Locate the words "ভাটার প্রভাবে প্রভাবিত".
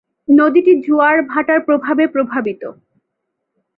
1.23-2.63